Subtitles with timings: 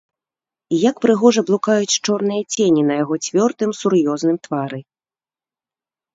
[0.77, 4.79] І як прыгожа блукаюць чорныя цені на яго цвёрдым, сур'ёзным твары!